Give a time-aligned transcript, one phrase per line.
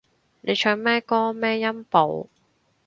[0.41, 2.27] 你唱咩歌咩音部